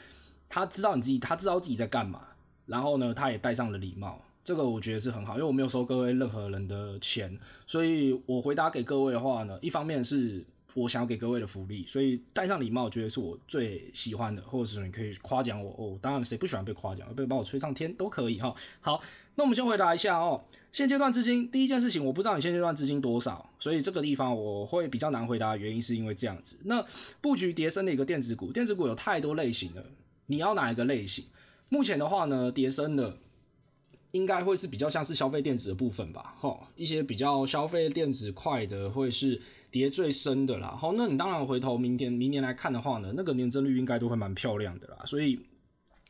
[0.47, 2.27] 他知道你自己，他知道自己在干嘛，
[2.67, 15.97] 然后呢，他也带上了礼貌。”这个我觉得是很好，因为我没有收各位任何人的钱，所以我回答给各位的话呢，一方面是我想要给各位的福利，所以带上礼貌，我觉得是我最喜欢的，或者是你可以夸奖我哦。
[15.99, 18.53] 当然，谁不喜欢被夸奖，被把我吹上天都可以哈。
[18.81, 19.01] 好，
[19.33, 20.45] 那我们先回答一下哦。
[20.71, 26.59] 现阶段资金，第一件事情，我不知道你现阶段资金多少，所以这个地方我会比较难回答原因是因为这样子。
[26.65, 26.85] 那
[27.19, 29.83] 布局叠升的一个电子股，电子股有太多类型了，
[30.27, 31.25] 你要哪一个类型？
[31.69, 33.17] 目前的话呢，叠升的。
[34.11, 40.69] 应该会是比较像是消费电子的部分吧，哈，一些比较消费电子块的会是跌最深的啦。
[40.69, 44.99] 好，那你当然回头明天明年来看的话呢，那个年增率应该都会蛮漂亮的啦。
[45.05, 45.39] 所以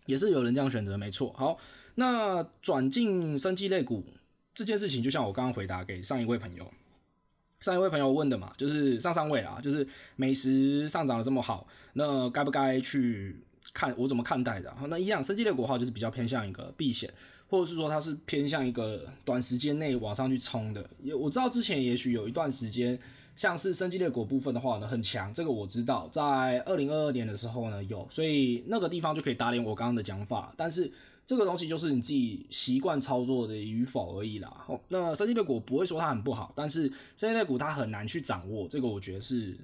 [0.05, 1.33] 也是有人这样选择，没错。
[1.33, 1.57] 好，
[1.95, 4.05] 那转进生技类股
[4.53, 6.71] 这件事情，就像我刚刚回答给上一位朋友，
[7.59, 13.43] 上一位朋友问的嘛，就是上上位啦，就是美食上涨的这么好，那该不该去
[13.73, 14.73] 看我怎么看待的？
[14.75, 17.11] 好，那一样，生技类股的话就是比较偏向一个避险。
[17.55, 22.99] 或者是说它是偏向一个短时间内往上去冲的，也我知道之前也许有一段时间，
[23.35, 30.53] 像是生技类股部分的话呢很强，这个我知道，在二零二二年的时候呢有，所以那个地方就可以打脸我刚刚的讲法。
[30.57, 30.91] 但是
[31.25, 34.67] 这个东西就是你自己习惯操作的与否而已啦。
[34.89, 36.83] 那生技类股不会说它很不好，但是
[37.15, 39.57] 生技类股它很难去掌握，这个我觉得是。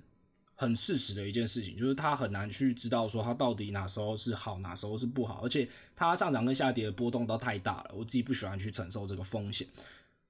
[0.61, 9.65] 很事实的一件事情，就是他很难去知道说他到底哪时候是好，哪时候是不好，而且它上涨跟下跌的波动都太大了，我自己不喜欢去承受这个风险。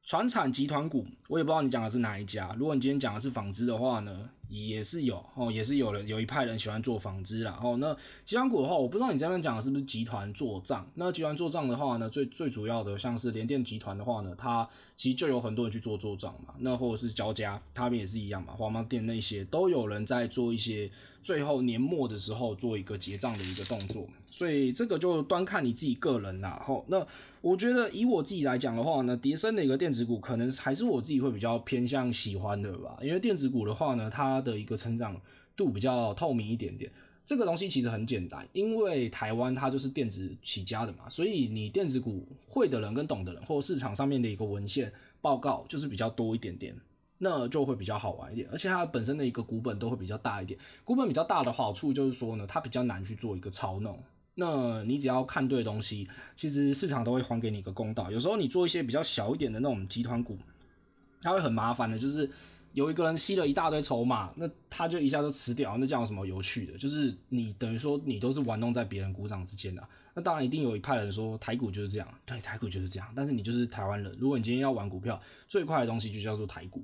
[0.04, 2.54] 传产集团股，我也不知道你讲的是哪一家。
[2.58, 4.30] 如果你今天讲的是纺织的话呢？
[4.50, 7.58] 也是有哦，也是有人有一派人喜欢做纺织啦。
[7.64, 7.96] 哦，那
[8.26, 10.86] 集团股的话，我不知道你这边讲的是不是集团做账。
[10.96, 16.54] 那集团做账的话呢，最最主要的像是联电集团的话呢，它其实就有很多人去做做账嘛。
[16.60, 18.52] 那或者是交加，他们也是一样嘛。
[18.52, 20.92] 华邦电那些都有人在做一些
[21.22, 24.08] 最后年末的时候做一个结账的一个动作。
[24.30, 26.62] 所以这个就端看你自己个人啦。
[26.66, 27.06] 吼，那
[27.42, 32.98] 我觉得以我自己来讲的话呢，跌深的一个电子股，可能还是我自己会比较偏向喜欢的吧。
[33.02, 35.20] 因为电子股的话呢，它的一个成长
[35.56, 36.90] 度比较透明一点点，
[37.26, 46.74] 这个东西其实很简单，因为台湾它就是电子起家的嘛，所以你电子股会的人跟懂的人，或市场上面的一个文献报告就是比较多一点点，
[47.24, 54.02] 那就会比较好玩一点，而且它本身的一个股本都会比较大一点，股本比较大的好处就是说呢，它比较难去做一个操弄，
[54.34, 58.10] 那你只要看对东西，其实市场都会还给你一个公道。
[58.10, 60.38] 有时候你做一些比较小一点的那种集团股，
[61.22, 62.30] 它会很麻烦的，就是。
[62.74, 66.78] 有一个人吸了一大堆筹码，那他就一下就吃掉，那叫什么有趣的？
[66.78, 69.84] 就是你等于说你都是玩弄在别人股掌之间的。
[70.14, 73.12] 那当然一定有一派人说台股就是这样，对，台股就是这样。
[73.14, 76.82] 但是你就是台湾人，如果你今天要玩股票，最快的东西就叫做台股。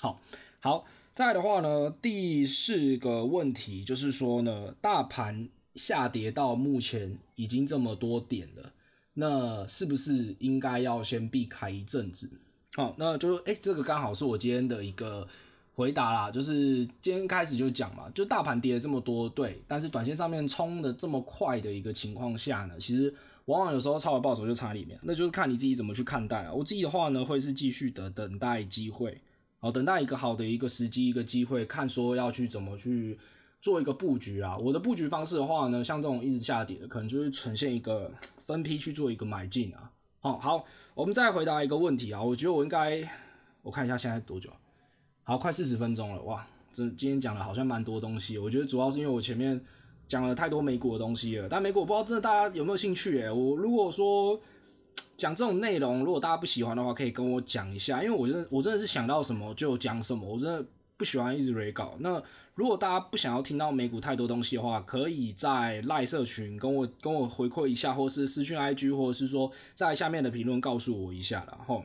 [0.00, 0.18] 好，
[0.60, 8.72] 好，再的话呢，第四个问题就是说呢，大盘下跌到目前已经这么多点了，
[9.14, 12.30] 那是不是应该要先避开一阵子？
[12.74, 15.28] 好，那就哎、这个刚好是我今天的一个
[15.74, 16.30] 回答啦。
[16.30, 23.12] 就是今天开始就讲嘛，就大盘跌了这么多，对，但是短线上面冲的这么快的一个情况下呢，其实
[23.44, 26.52] 往往有时候超额报酬就差里面，那就是看你自己怎么去看待啊。
[26.52, 29.20] 我自己的话呢，会是继续的等待机会，
[29.60, 33.18] 好，等待一个好的一个时机，一个机会，看说要去怎么去
[33.60, 34.58] 做一个布局啊。
[34.58, 38.10] 我的布局方式的话呢，像这种一直下跌的，可能就是呈现一个
[38.44, 39.92] 分批去做一个买进啊。
[40.18, 40.64] 好，好。
[40.92, 43.08] 我们再回答一个问题啊，我觉得我应该，
[43.62, 44.50] 我看一下现在多久，
[45.22, 49.58] 好，快四十分钟了，哇，这今天讲的好像蛮多东西，我觉得主要是因为我前面
[50.08, 54.38] 讲了太多美股的东西了，但美股我不知道真的大家有没有兴趣诶，我如果说
[55.20, 60.64] 讲这种内容，如果大家不喜欢的话，可以跟我讲一下，因为我真的我真的是想到什么就讲什么，我真的。
[61.00, 61.96] 不喜欢一直 re 稿。
[62.00, 62.22] 那
[62.54, 71.42] 如果大家不想要听到美股太多东西的话，可以在赖社群跟我跟我回馈一下，或是私讯 IG，或者是说在下面的评论告诉我一下。
[71.50, 71.82] 然后，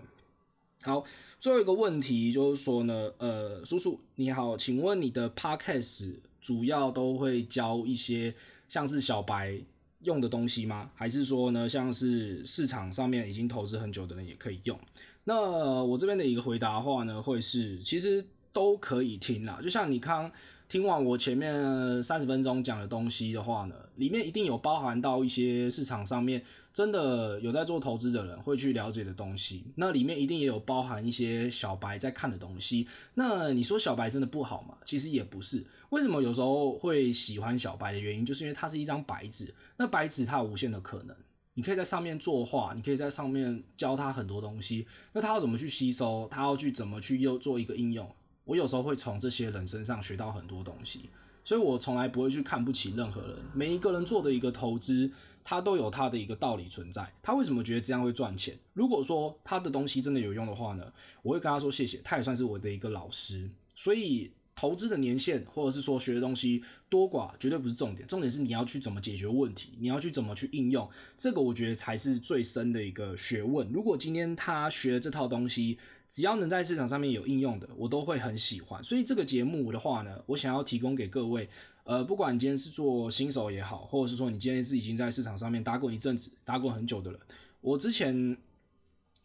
[0.81, 1.05] 好，
[1.39, 8.35] 最后一个问题就是说呢，呃，叔叔你好，请问你的 Podcast 主要都会教一些
[8.67, 9.57] 像是小白
[10.05, 10.89] 用的东西吗？
[10.95, 14.79] 还是说呢，像是市场上面已经投资很久的人也可以用？
[15.25, 18.25] 那我这边的一个回答话呢，会是其实。
[18.55, 20.31] 都可以听啦，就像你刚
[20.67, 26.43] 听完我前面三十分钟讲的东西的话呢，里面一定有包含到一些市场上面
[26.73, 32.87] 真的有在做投资的人会去了解的东西，那里面一定也有包含一些小白在看的东西。
[33.13, 34.75] 那你说小白真的不好吗？
[34.83, 35.63] 其实也不是。
[35.91, 41.15] 为什么有时候会喜欢小白的原因，就是因为它是一张白纸，那白纸它有无限的可能，
[41.53, 48.09] 你可以在上面作画，你可以在上面教他很多东西，那他要怎么去吸收，他要去怎么去又做一个应用。
[48.45, 51.09] 我有时候会从这些人身上学到很多东西，
[51.43, 53.37] 所以我从来不会去看不起任何人。
[53.53, 55.11] 每一个人做的一个投资，
[55.43, 57.11] 他都有他的一个道理存在。
[57.21, 58.57] 他为什么觉得这样会赚钱？
[58.73, 60.91] 如果说他的东西真的有用的话呢，
[61.21, 61.99] 我会跟他说谢谢。
[62.03, 63.49] 他也算是我的一个老师。
[63.75, 68.07] 所以投资的年限，或者是说学的东西多寡，绝对不是重点。
[68.07, 70.89] 重点是你要去怎么解决问题，你要去怎么去应用。
[71.17, 73.69] 这个我觉得才是最深的一个学问。
[73.71, 75.77] 如果今天他学这套东西，
[76.15, 78.81] 只要能在市场上面有应用的，我都会很喜欢。
[78.81, 81.49] 所以这个节目的话呢，我想要提供给各位，
[81.83, 87.19] 呃，不管你今天是做新手也好，或者是说你今天是已经在市场上面打滚一阵子、打滚很久的人，
[87.59, 88.37] 我之前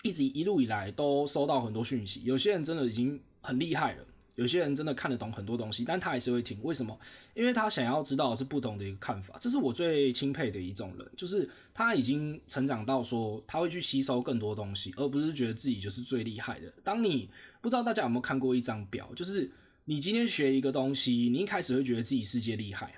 [0.02, 4.04] 一直一路以来都收到很多讯息，有些人真的已经很厉害了，
[4.40, 6.58] 有些人真的看得懂很多东西，但他还是会听。
[6.62, 6.98] 为什么？
[7.34, 9.36] 因为他想要知道的是不同的一个看法。
[9.38, 16.72] 这是我最钦佩的一种人，就是他已经成长到说他会去吸收更多东西，而不是觉得自己就是最厉害的。
[16.82, 17.28] 当你
[17.60, 19.50] 不知道大家有没有看过一张表，就是
[19.84, 22.94] 你今天学一个东西，你一开始会觉得自己世界厉害，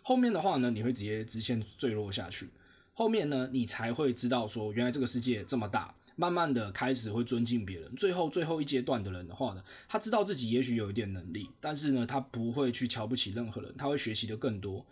[0.00, 2.48] 后面的话呢，你会直接直线坠落下去。
[2.92, 5.92] 后面呢，你才会知道说，原来这个世界这么大。
[6.16, 14.84] 慢慢的开始会尊敬别人，最后最后一阶段的人的话呢，他知道自己也许有一点能力，但是呢，他不会去瞧不起任何人，他会学习的更多。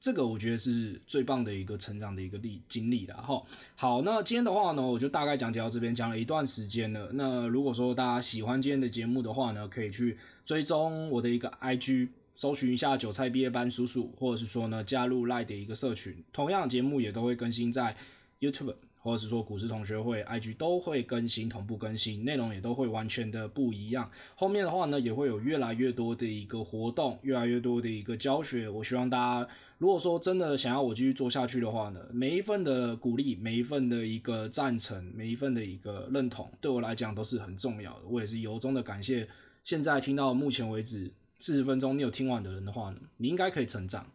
[0.00, 3.42] 这个我觉得是最棒的一个成长的一个历经历了哈。
[3.74, 7.10] 好，那今天的话呢，我就大概讲解到这边，讲了一段时间了。
[7.14, 17.96] 那如果说大家喜欢今天的节目的话呢，可以去追踪我的一个 IG，搜寻一下韭菜毕业班叔叔，或者是说呢，加入赖的一个社群，同样节目也都会更新在
[18.38, 18.76] YouTube。
[19.00, 24.10] 或者是说股市同学会 IG 都会更新，同步更新，内容也都会完全的不一样。
[24.34, 28.68] 后面的话呢，也会有越来越多的一个活动，越来越多的一个教学。
[28.68, 38.06] 我希望大家，如果说真的想要我继续做下去的话呢，每一份的鼓励，每一份的一个赞成，每一份的一个认同，对我来讲都是很重要的。
[38.08, 39.28] 我也是由衷的感谢，
[39.62, 44.10] 现在听到目前为止四十分钟你有听完的人的话呢，你应该可以成长，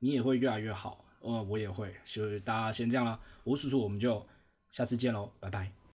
[0.00, 1.03] 你也会越来越好。
[1.24, 3.18] 呃，我也会，所以大家先这样啦。
[3.44, 4.24] 吴叔叔，我们就
[4.70, 5.83] 下次见喽，拜拜。